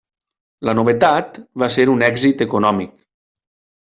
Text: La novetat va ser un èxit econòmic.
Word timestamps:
La 0.69 0.73
novetat 0.77 1.37
va 1.63 1.69
ser 1.73 1.85
un 1.97 2.01
èxit 2.07 2.41
econòmic. 2.47 2.97